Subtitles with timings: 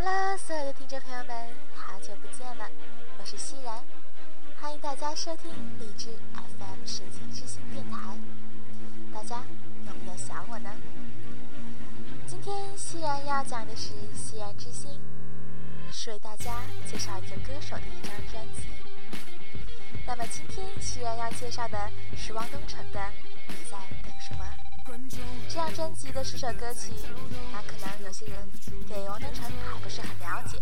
[0.00, 1.34] Hello，所有的听众朋友们，
[1.74, 2.70] 好久不见了，
[3.18, 3.82] 我是熙然，
[4.60, 5.50] 欢迎大家收听
[5.80, 8.16] 荔枝 FM 水晶之星电台。
[9.12, 9.42] 大家
[9.88, 10.70] 有没有想我呢？
[12.28, 14.88] 今天熙然要讲的是《熙然之心》，
[15.92, 18.68] 是为大家介绍一个歌手的一张专辑。
[20.06, 23.00] 那么今天熙然要介绍的是汪东城的
[23.48, 24.44] 《你在等什么》。
[25.48, 26.92] 这张专辑的十首歌曲，
[27.52, 28.48] 那可能有些人
[28.86, 30.58] 对汪东城还不是很了解。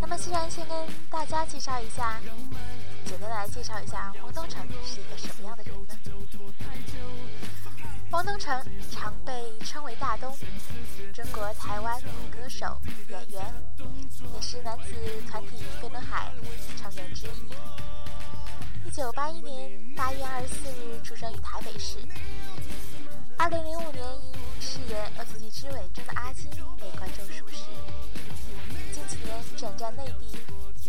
[0.00, 0.76] 那么，既然先跟
[1.08, 2.20] 大家介绍一下，
[3.04, 5.94] 简单来介绍一下汪东城是一个什么样的人呢？
[8.10, 10.36] 汪东城常被称为大东，
[11.12, 13.54] 中国台湾女歌手、演员，
[14.34, 14.94] 也是男子
[15.30, 16.32] 团体飞轮海
[16.76, 17.54] 成员之一。
[18.86, 21.98] 一九八一年八月二十四日出生于台北市。
[23.36, 26.48] 二零零五年，因饰演《恶作剧之吻》中的阿金
[26.78, 27.64] 被观众熟识。
[28.92, 30.30] 近几年转战内地，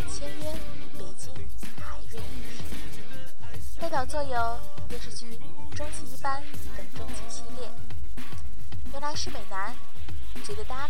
[0.09, 0.53] 签约
[0.97, 1.33] 北京
[1.79, 5.25] 海瑞影视，代表作有电视剧
[5.75, 6.41] 《终极一班》
[6.77, 7.67] 等终极系列。
[8.93, 9.73] 原来是美男，
[10.43, 10.89] 《觉得 Darling》，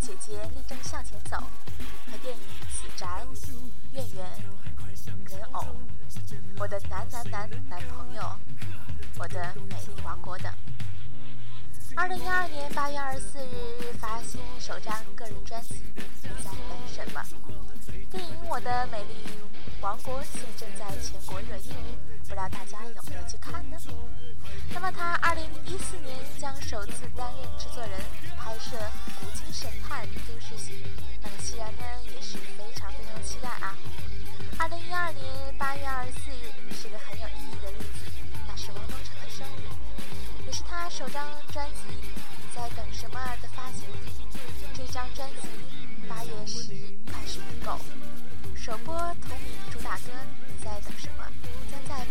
[0.00, 1.36] 姐姐立正向前走，
[2.10, 3.06] 和电影《死宅》、
[3.92, 4.26] 《怨缘》、
[5.30, 5.60] 《人偶》、
[6.58, 8.22] 我的男男男男朋友。
[9.18, 10.50] 我的美丽王国等。
[11.94, 15.74] 二零一二年八月二十四日发行首张个人专辑
[16.22, 17.20] 《你在等什么》。
[18.10, 19.14] 电影《我的美丽
[19.80, 21.74] 王国》现正在全国热映，
[22.22, 23.76] 不知道大家有没有去看呢？
[24.72, 27.92] 那么他二零一四年将首次担任制作人，
[28.38, 28.76] 拍摄
[29.20, 30.72] 《古今神探都市戏》，
[31.20, 33.76] 那么既然呢也是非常非常期待啊！
[34.58, 38.10] 二零一二年八月二十四日是个很有意义的日子。
[38.48, 39.14] 那是汪东城，
[40.52, 41.80] 是他首张专辑
[42.36, 43.88] 《你在等什么》的发行。
[44.74, 45.48] 这张专辑
[46.06, 47.78] 八月十日开始预购，
[48.54, 50.12] 首播同名主打歌
[50.46, 51.24] 《你在等什么》
[51.72, 52.04] 将在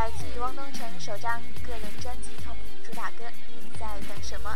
[0.00, 3.24] 来自于汪东城首张个人专辑同名主打歌
[3.62, 4.50] 《你在等什么》。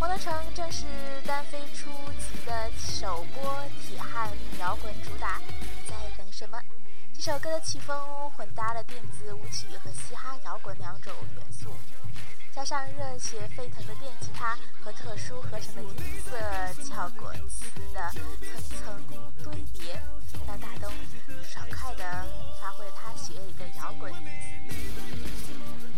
[0.00, 0.84] 汪东城正是
[1.24, 1.88] 单飞初
[2.20, 4.30] 期的首播铁汉
[4.60, 6.58] 摇滚主打《你在等什么》。
[7.14, 7.96] 这首歌的曲风
[8.32, 11.70] 混搭了电子舞曲和嘻哈摇滚两种元素。
[12.56, 16.34] 加上热血沸腾的电吉他和特殊合成的音色
[16.82, 18.10] 效果词的
[18.80, 20.00] 层层堆叠，
[20.46, 20.90] 让大东
[21.44, 22.26] 爽快地
[22.58, 24.10] 发挥了他血液里的摇滚。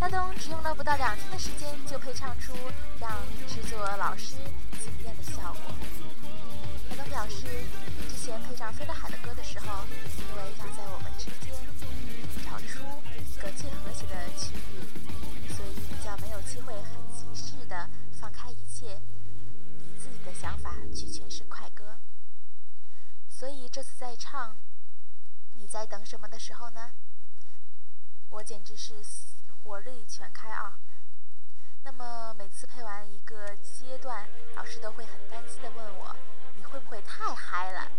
[0.00, 2.52] 大东只用了不到两天的时间，就配唱出
[2.98, 3.08] 让
[3.46, 4.34] 制作老师
[4.82, 5.72] 惊艳的效果。
[6.90, 7.46] 大东表示，
[8.10, 9.84] 之前配唱《飞得海》的歌的时候，
[10.18, 11.54] 因为要在我们之间
[12.44, 12.82] 找出
[13.16, 15.17] 一个最和谐的区域。
[16.48, 22.00] 机会很及时的放开一切，以自己的想法去诠释快歌。
[23.28, 24.54] 所以这次在唱
[25.56, 26.92] 《你在等什么》的时候呢，
[28.30, 28.94] 我简直是
[29.52, 30.78] 火力全开啊！
[31.84, 34.26] 那么每次配完一个阶段，
[34.56, 36.16] 老师都会很担心的问我
[36.56, 37.90] ：“你会不会太嗨了？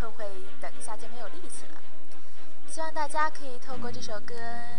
[0.00, 0.24] 会不会
[0.62, 1.82] 等一下就没有力气了？”
[2.66, 4.34] 希望大家可以透过这首歌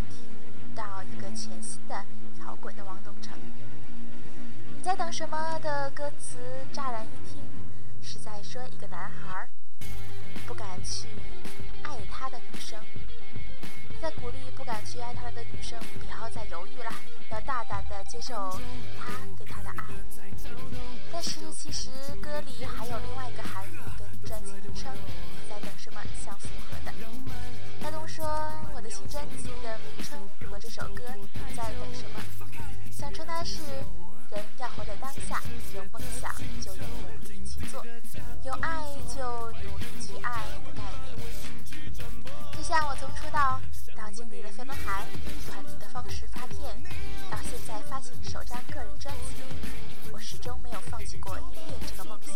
[0.10, 2.06] 听到一个全新的。
[2.40, 3.38] 摇滚的王东城，
[4.76, 6.40] 你在等什么的歌词？
[6.74, 7.40] 乍然一听，
[8.02, 9.48] 是在说一个男孩
[10.48, 11.08] 不敢去
[11.84, 12.80] 爱他的女生，
[14.02, 16.92] 在鼓励不敢去爱他的女生不要再犹豫了，
[17.30, 18.34] 要大胆的接受
[18.98, 19.86] 他对他的爱。
[21.12, 24.92] 但是其实歌里还有另外一个含义，跟专辑名称
[25.48, 26.92] 《在等什么》相符合的。
[28.20, 28.28] 说
[28.76, 30.20] ：“我的新专辑的名称
[30.52, 31.04] 和这首歌
[31.56, 32.20] 《在等什么》。”
[32.92, 33.62] 想传达是，
[34.30, 35.42] 人要活在当下，
[35.74, 36.30] 有梦想
[36.60, 36.84] 就努
[37.22, 37.82] 力去做，
[38.44, 38.84] 有爱
[39.16, 40.84] 就努力去爱的概
[41.16, 42.49] 念。
[42.60, 43.58] 就像我从出道
[43.96, 45.08] 到经历了飞轮海
[45.48, 46.60] 团体的方式发片，
[47.32, 49.42] 到现在发行首张个人专辑，
[50.12, 52.36] 我始终没有放弃过音乐这个梦想。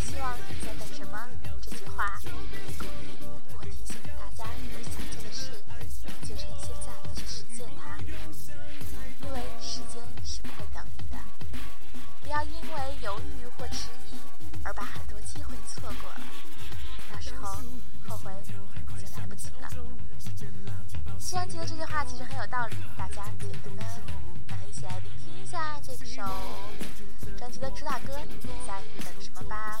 [0.00, 1.28] 希望你在等什么？
[1.60, 3.16] 这句话可以鼓励
[3.56, 5.52] 或提醒大家有想做的事，
[6.22, 7.96] 就趁现在去实践它。
[8.00, 11.16] 因为时间是不会等你的，
[12.24, 14.18] 不要因为犹豫或迟疑
[14.64, 16.20] 而把很多机会错过了。
[17.12, 17.52] 到时候
[18.08, 18.54] 后悔就
[19.18, 19.68] 来不及了。
[21.18, 23.84] 西然提的这句话其实很有道理，大家觉得呢？
[24.48, 26.22] 那一起来聆听一下这首
[27.36, 29.78] 专辑的主打歌《你在等什么》吧。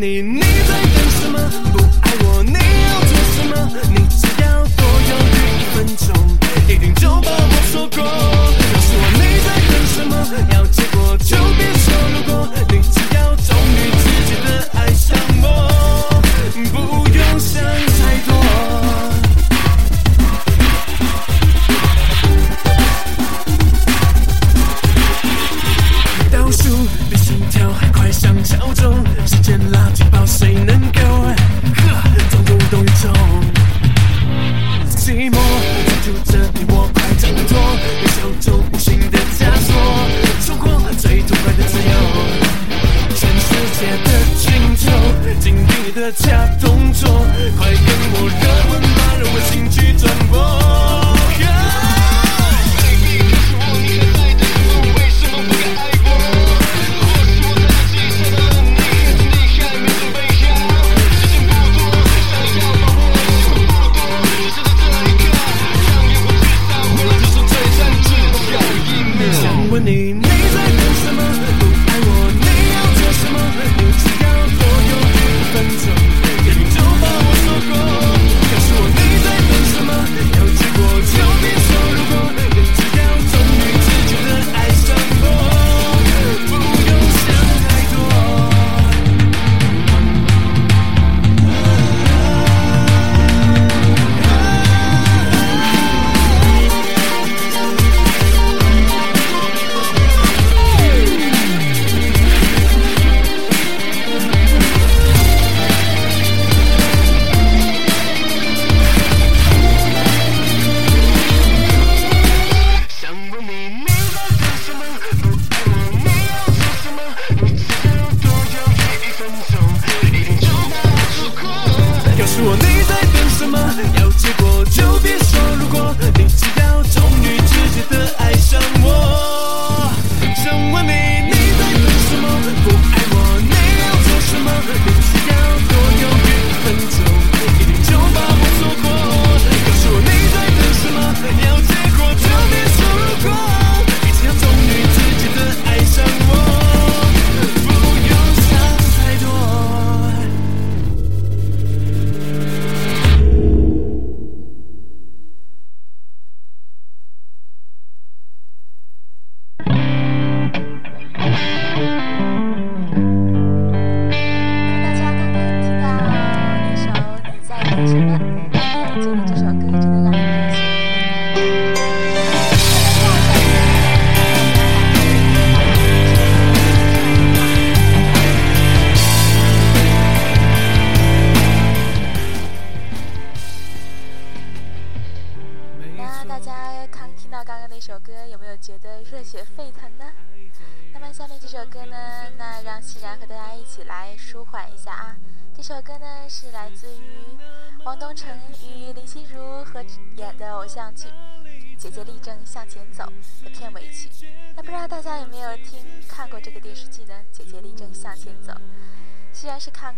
[0.00, 0.49] 你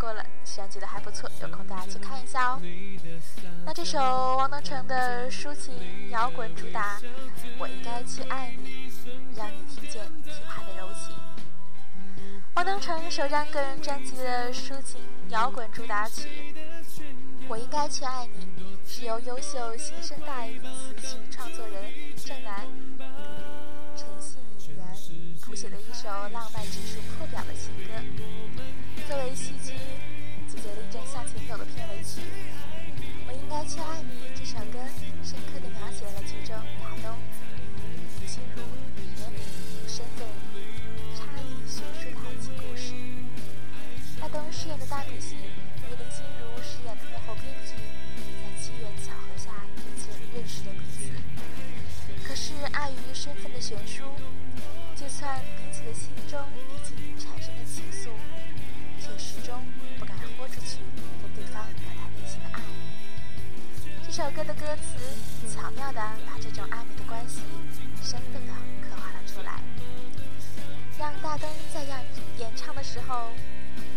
[0.03, 2.61] 过了，虽然觉得还不错，有空大家去看一下哦。
[3.65, 4.01] 那这首
[4.37, 6.99] 汪东城的抒情摇滚主打
[7.57, 8.91] 《我应该去爱你》，
[9.39, 11.15] 让你听见琵琶的柔情。
[12.57, 16.53] 汪东城首张个人专辑的抒情摇滚主打曲
[17.47, 24.41] 《我应该去爱你》，是由优秀新生代词曲创作人郑楠与陈信
[24.77, 24.85] 然
[25.43, 27.95] 谱写的一首浪漫指数破表的情歌，
[29.13, 29.73] 作为戏剧
[30.49, 32.23] 《姐姐力正向前走》的片尾曲，
[33.29, 34.81] 《我应该去爱你》这首歌，
[35.23, 37.13] 深刻地描写了剧中大东
[38.17, 38.65] 林心如
[38.97, 39.45] 年龄、
[39.85, 40.25] 身份
[41.13, 42.97] 差异悬殊的爱情故事。
[44.19, 47.77] 大东饰演的大明星与林心如饰演的幕后编剧。
[48.17, 51.13] 在机缘巧合下渐渐认识了彼此，
[52.25, 54.05] 可是碍于身份的悬殊，
[54.97, 56.41] 就算彼此的心中
[64.63, 64.97] 歌词
[65.53, 67.43] 巧妙地把这种暧昧的关系
[68.01, 69.61] 生动地刻画了出来，
[70.97, 72.07] 让大东在演
[72.39, 73.33] 演唱的时候，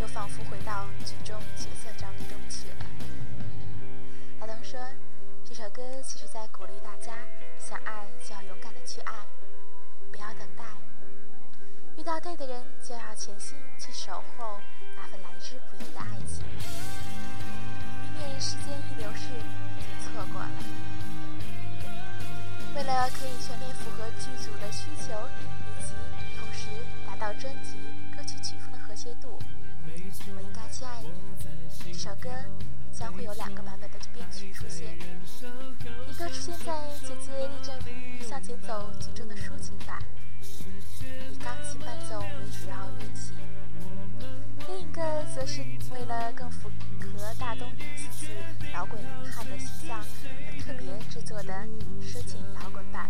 [0.02, 2.86] 又仿佛回到剧中角色张力中去了。
[4.40, 4.80] 大东说。
[5.48, 7.14] 这首歌其实在鼓励大家，
[7.60, 9.14] 想爱就要勇敢的去爱，
[10.12, 10.64] 不要等待，
[11.96, 14.60] 遇到对的人就要全心去守候
[14.98, 16.44] 那份来之不易的爱情，
[18.02, 19.30] 以免时间一流逝
[20.04, 20.52] 错过了。
[22.76, 25.14] 为了可以全面符合剧组的需求，
[25.68, 25.94] 以及
[26.38, 26.68] 同时
[27.08, 27.78] 达到专辑
[28.16, 29.40] 歌曲曲风的和谐度，
[30.36, 31.10] 我应该去爱你。
[31.84, 32.30] 这首歌。
[32.98, 34.98] 将会有两个版本的编曲出现，
[36.08, 36.72] 一个出现在
[37.06, 37.78] 《姐姐立正
[38.26, 40.02] 向前走》剧中的抒情版，
[41.30, 43.34] 以钢琴伴奏为主要乐器；
[44.68, 48.32] 另一个则是为了更符合大东此次
[48.74, 49.00] 摇滚
[49.32, 50.04] 汉的形象
[50.48, 51.54] 而特别制作的
[52.02, 53.10] 抒情摇滚版。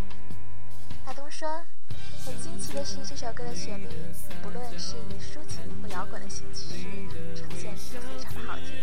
[1.06, 1.64] 大东说
[2.26, 3.88] ：“很惊奇的是，这首歌的旋律，
[4.42, 6.66] 不论是以抒情或摇滚的形式
[7.36, 8.76] 呈现，都非常的好听。”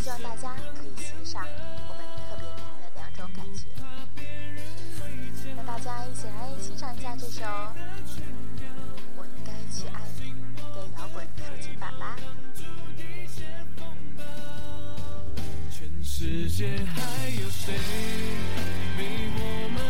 [0.00, 1.46] 希望大家可以欣赏
[1.88, 3.66] 我们特别带来的两种感觉，
[5.56, 7.44] 让大家一起来欣赏一下这首
[9.16, 10.00] 《我应该去爱》
[11.02, 12.16] 摇滚抒情版吧。
[15.68, 17.74] 全世界还有谁
[18.96, 19.02] 比
[19.36, 19.82] 我们？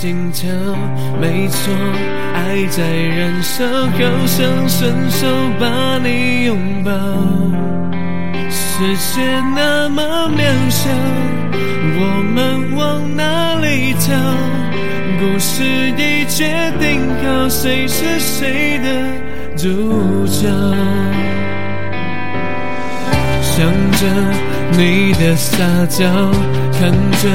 [0.00, 0.48] 心跳，
[1.20, 1.74] 没错，
[2.32, 5.26] 爱在燃烧，好想伸手
[5.58, 6.92] 把你拥抱。
[8.48, 9.20] 世界
[9.56, 10.88] 那么渺小，
[11.98, 14.14] 我们往哪里逃？
[15.18, 16.46] 故事已决
[16.78, 18.86] 定好，谁是谁的
[19.56, 20.46] 主角？
[23.40, 24.06] 想着
[24.72, 25.56] 你的撒
[25.86, 26.04] 娇，
[26.78, 27.28] 看着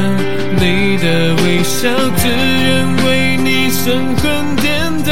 [0.60, 5.12] 你的微笑，自愿为你神魂颠倒，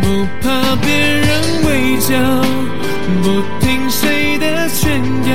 [0.00, 1.28] 不怕别人
[1.64, 1.68] 围
[1.98, 2.16] 剿，
[3.22, 5.28] 不听谁的劝告，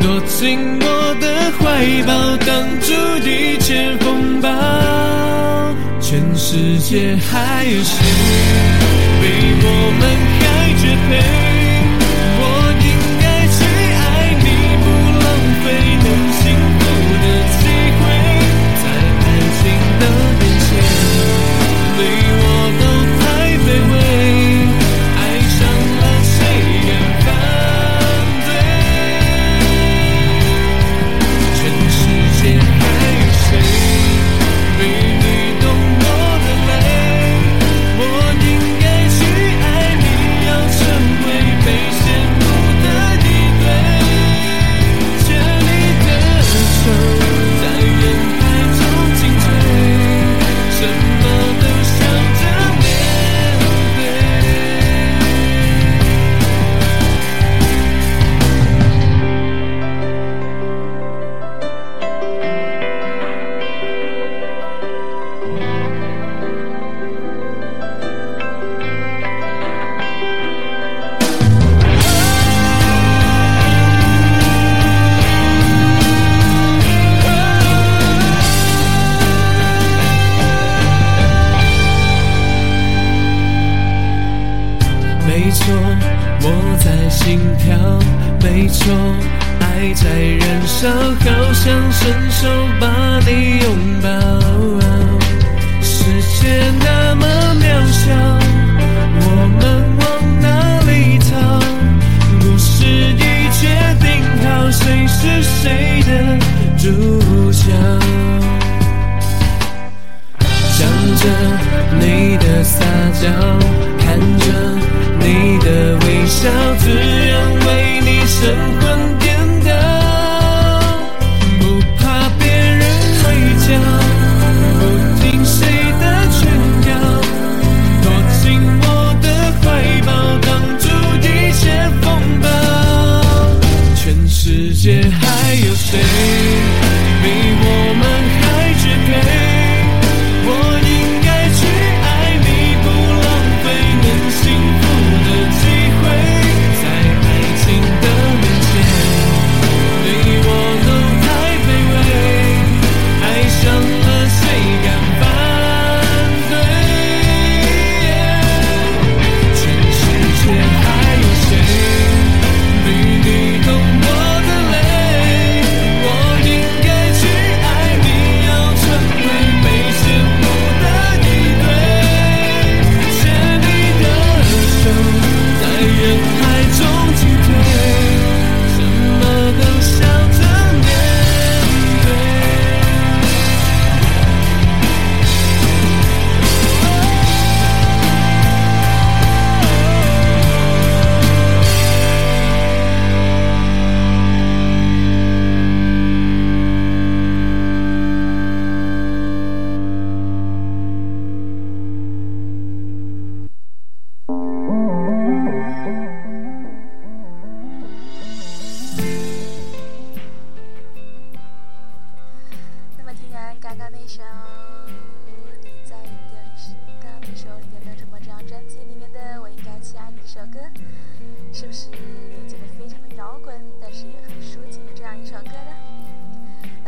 [0.00, 0.84] 躲进我
[1.20, 1.24] 的
[1.58, 1.64] 怀
[2.06, 2.48] 抱，挡
[2.80, 2.86] 住
[3.28, 4.48] 一切风暴。
[6.00, 7.94] 全世界还有谁
[9.20, 9.24] 比
[9.62, 9.66] 我
[9.98, 10.02] 们
[10.40, 10.44] 还
[10.80, 11.45] 绝配？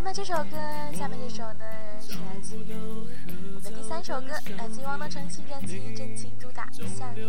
[0.09, 0.57] 那这首歌
[0.94, 1.66] 下面这首呢，
[2.01, 6.66] 是来自于我们的第三首歌，来自于汪东城新专辑《真情主打》。
[6.97, 7.21] 向你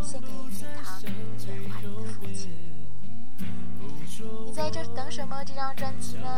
[0.00, 1.12] 献给天堂远
[1.68, 2.52] 怀的父亲。
[4.46, 5.42] 你在这等什么？
[5.44, 6.28] 这张专辑呢？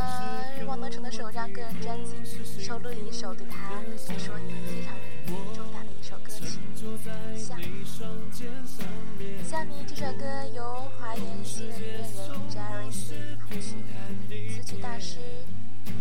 [0.66, 4.96] 汪东城的首张个人专辑收录了一首对他来说也非常
[5.26, 5.89] 有重大。
[6.30, 7.74] 上面
[9.44, 10.62] 下面这首歌由
[10.96, 12.06] 华研新人音乐人
[12.48, 13.74] Jerry C 谱曲，
[14.48, 15.18] 词曲大师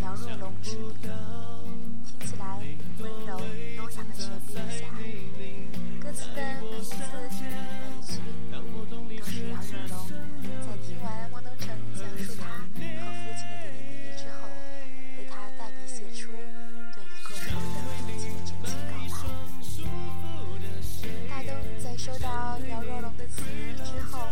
[0.04, 1.10] 姚若龙执笔，
[2.06, 2.62] 听起来
[3.00, 3.40] 温柔
[3.76, 4.86] 优雅的旋律下，
[6.00, 8.49] 歌词的每一次每一句。
[22.50, 23.44] 当姚若龙的死
[23.76, 24.26] 之后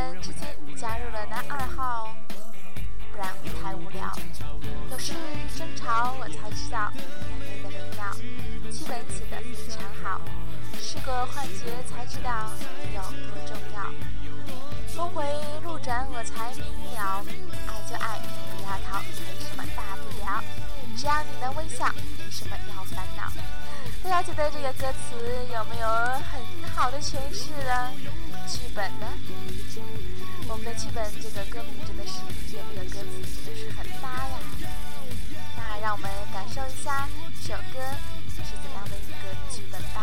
[0.00, 2.14] 们之间加入了男二号，
[3.12, 4.10] 不然会太无聊。
[4.90, 5.12] 有时
[5.56, 6.90] 争吵我才知道
[7.28, 8.10] 眼泪的美妙。
[8.70, 10.20] 剧本写的非常好，
[10.80, 12.50] 是个幻觉才知道
[12.94, 13.92] 有多重要。
[14.88, 15.22] 峰回
[15.62, 17.22] 路转我才明了，
[17.66, 18.18] 爱就爱，
[18.56, 20.42] 不要逃，没什么大不了。
[20.96, 21.86] 只要你能微笑，
[22.18, 23.30] 没什么要烦恼。
[24.02, 25.14] 大家觉得这个歌词
[25.52, 26.40] 有没有很
[26.74, 27.92] 好的诠释呢？
[28.50, 29.06] 剧本呢？
[30.48, 32.34] 我们的剧本这个歌名真的是跟
[32.74, 33.06] 这个歌词
[33.46, 34.38] 真的是很搭呀。
[35.56, 37.08] 那让我们感受一下
[37.46, 37.78] 这首歌
[38.28, 39.98] 是怎样的一个剧本吧。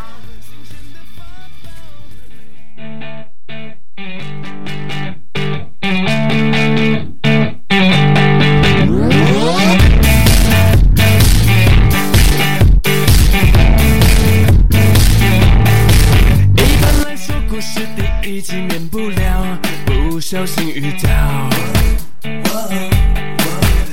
[18.42, 21.50] 避免不了，不小心遇到，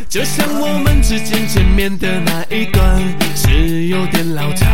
[0.08, 3.02] 就像我们之间见面的那一段
[3.34, 4.66] 是有点老套。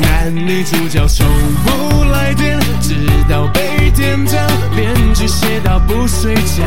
[0.00, 1.26] 男女主角从
[1.64, 2.94] 不来电，直
[3.28, 4.32] 到被点到，
[4.74, 6.62] 编剧写到不睡觉。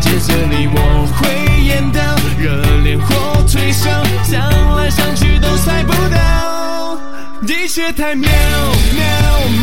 [0.00, 2.00] 接着你我会演到
[2.38, 3.90] 热恋或退烧，
[4.22, 6.73] 想来想去都猜不到，
[7.42, 9.04] 一切太妙妙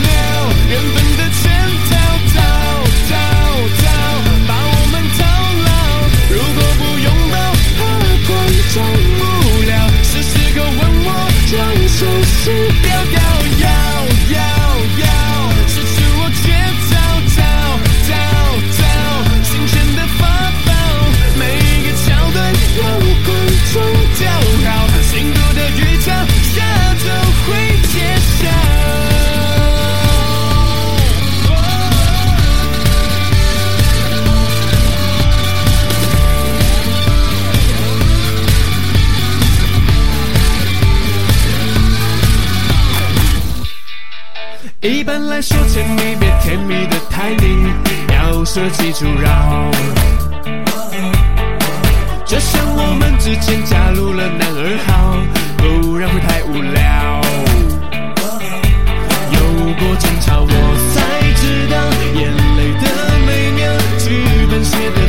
[0.02, 0.10] 妙，
[0.70, 1.44] 缘分的圈
[1.90, 1.92] 套
[2.34, 2.38] 套
[3.10, 3.12] 套
[3.82, 3.84] 套，
[4.48, 5.20] 把我们套
[5.66, 5.70] 牢。
[6.30, 7.36] 如果不拥抱，
[7.78, 7.80] 怕
[8.28, 8.30] 观
[8.74, 8.76] 众
[9.18, 9.22] 无
[9.64, 9.72] 聊，
[10.04, 11.08] 是时候问我
[11.50, 11.54] 将
[11.88, 12.44] 手术
[12.84, 13.16] 掉掉。
[44.84, 47.72] 一般来说，甜蜜别甜蜜的太腻，
[48.16, 49.70] 要设计阻扰。
[52.26, 55.16] 就像我们之间加入了男二号，
[55.58, 57.22] 不然会太无聊。
[59.34, 59.40] 有
[59.76, 60.50] 过争吵，我
[60.96, 61.78] 才知道
[62.20, 62.86] 眼泪的
[63.28, 63.62] 美妙，
[64.00, 64.10] 剧
[64.50, 65.01] 本写的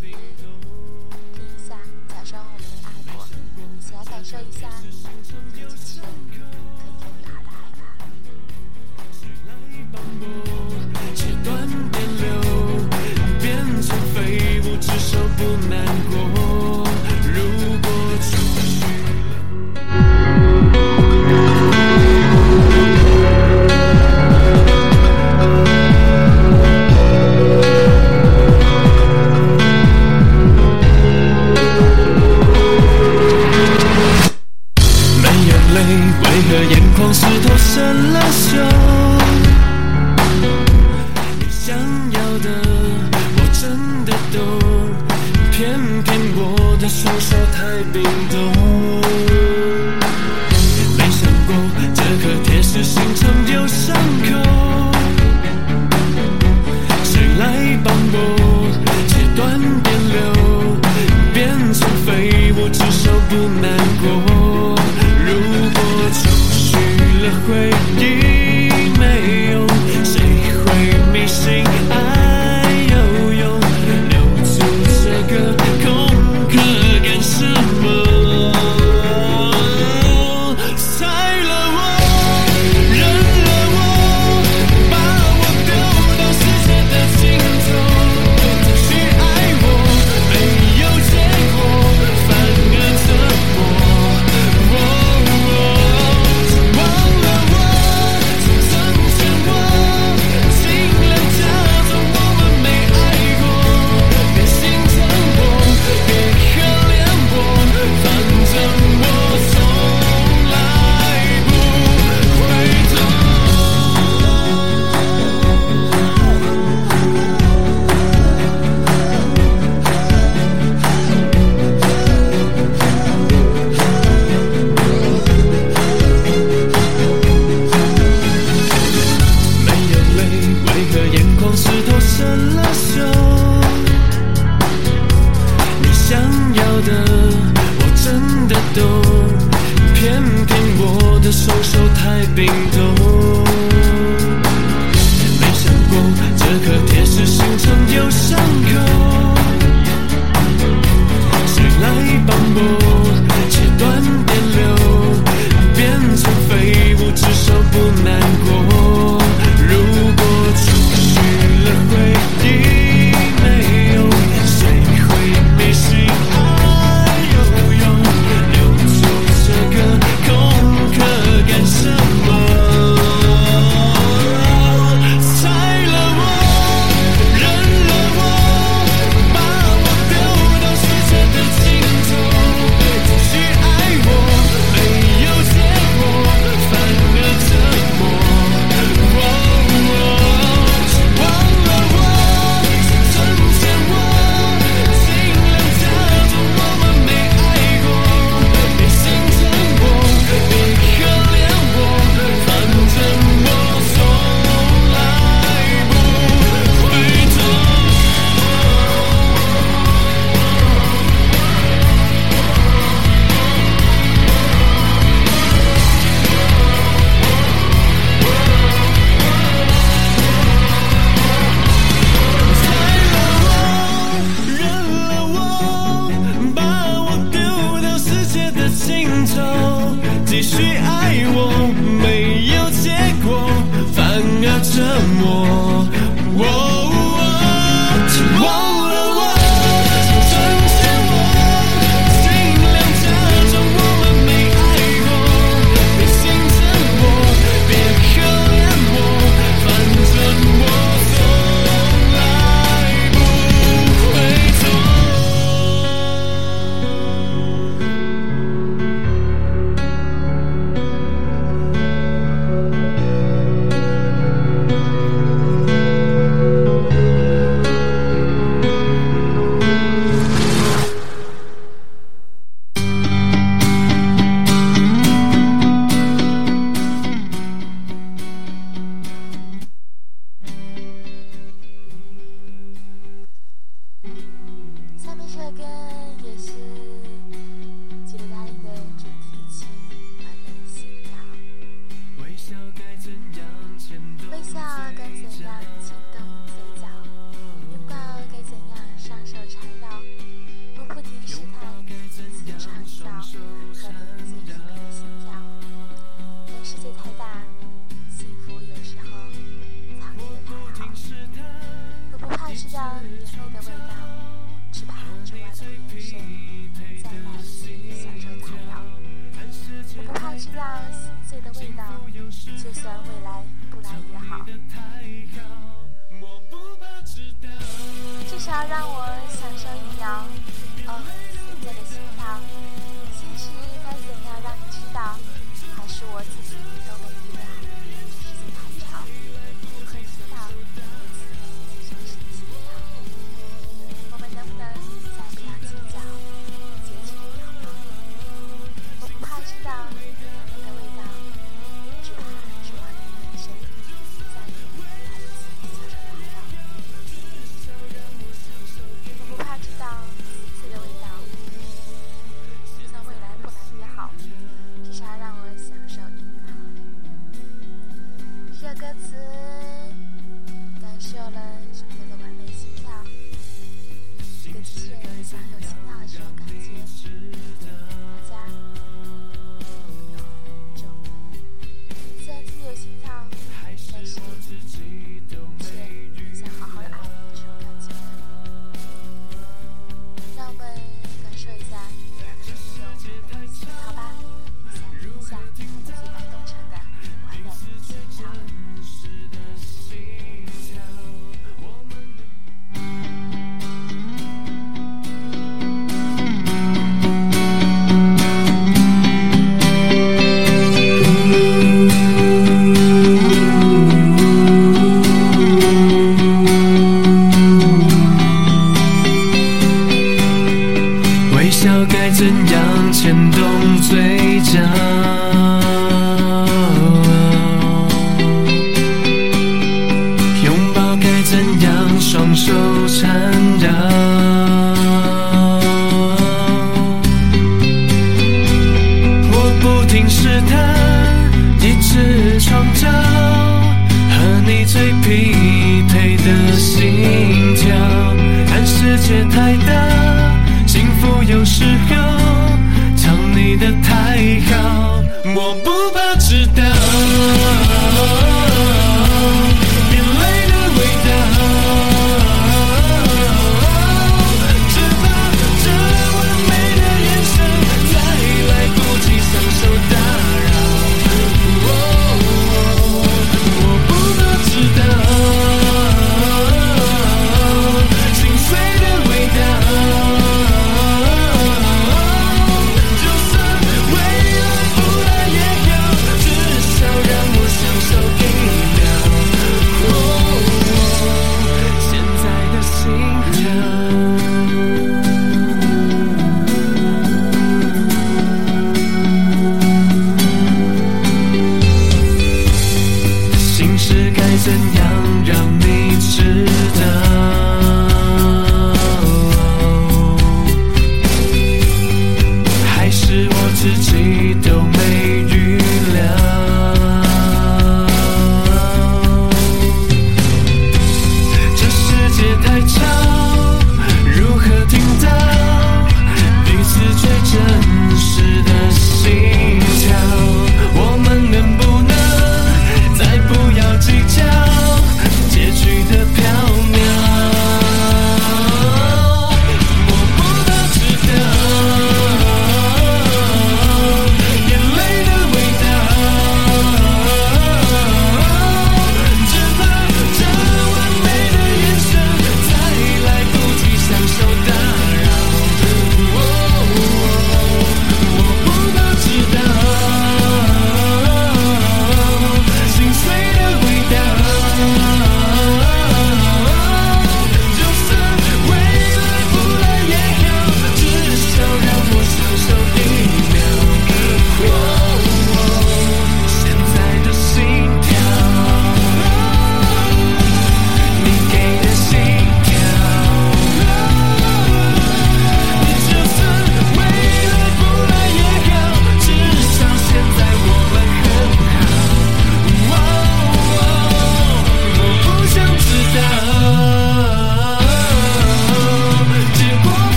[0.00, 0.12] 听一
[1.68, 1.76] 下，
[2.08, 3.14] 假装我们爱过，
[3.76, 6.40] 一起来感受一下可以用
[7.22, 7.84] 它的爱吧。
[11.14, 12.26] 切断电流，
[13.42, 13.44] 变
[13.82, 14.16] 成废
[14.62, 15.38] 物，至少不
[15.68, 16.39] 难过。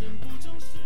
[0.00, 0.78] 人不重视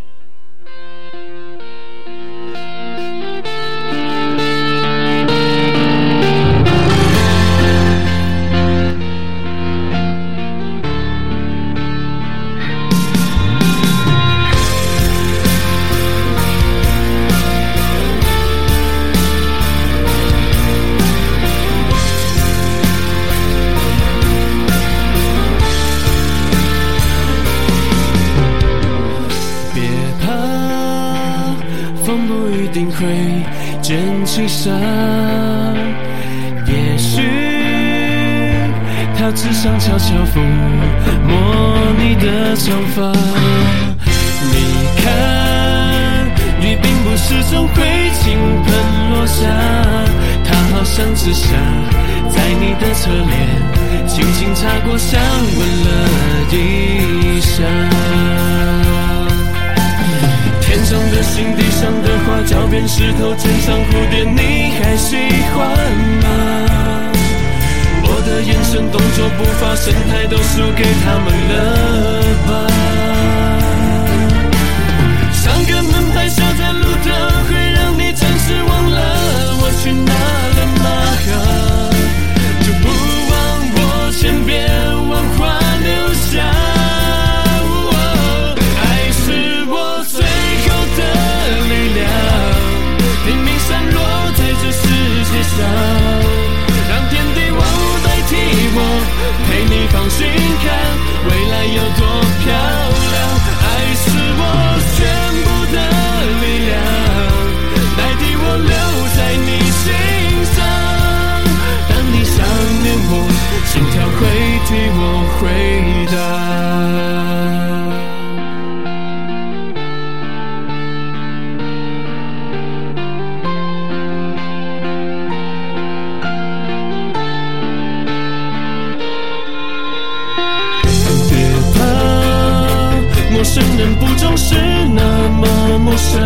[134.36, 134.54] 是
[134.94, 136.20] 那么陌生。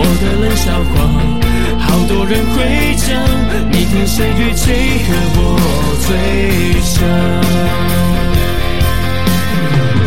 [0.00, 0.94] 我的冷笑话，
[1.78, 2.56] 好多人会
[2.96, 3.06] 讲，
[3.70, 4.70] 你听谁语气
[5.04, 5.38] 和我
[6.06, 6.08] 最
[6.80, 6.96] 像？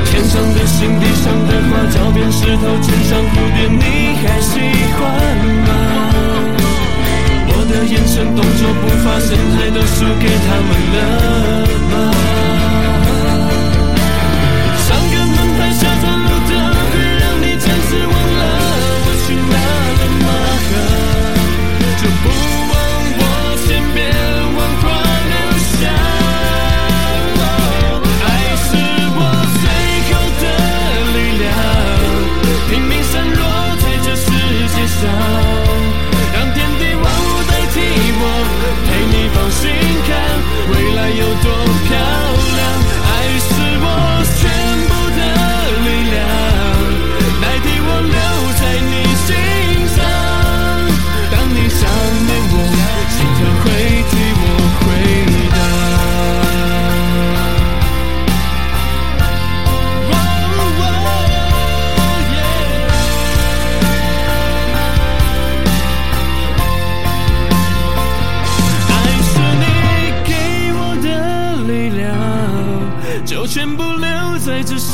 [0.05, 4.59] 天上的星，地上的花，脚边石头，肩上蝴蝶，你还喜
[4.95, 4.99] 欢
[5.67, 5.69] 吗？
[7.47, 10.97] 我的眼神、动作、步伐，现在都输给他们了
[11.91, 11.93] 吗？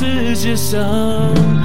[0.08, 1.57] 世界上，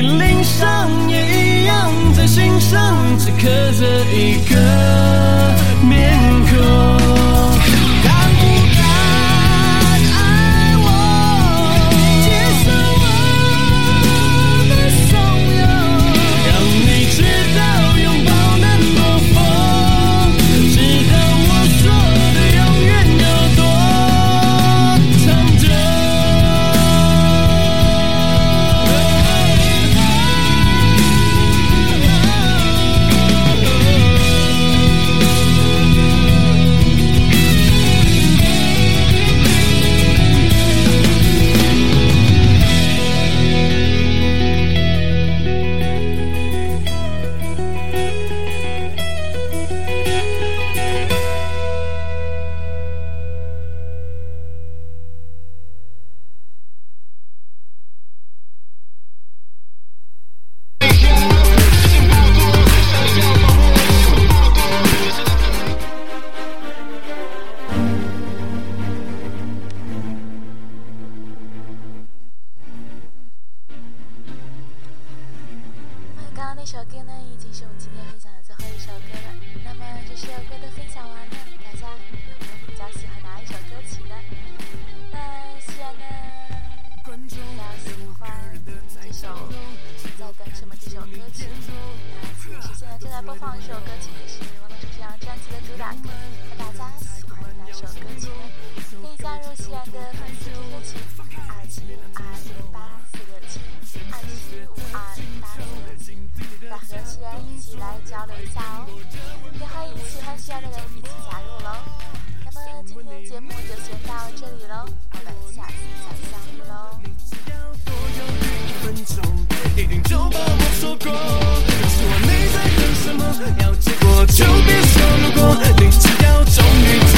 [0.00, 4.54] 遍脸上也一样，在心上只刻着一个
[5.82, 7.27] 面孔。